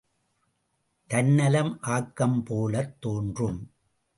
[1.07, 3.71] தன்னலம் ஆக்கம் போலத் தோன்றும்.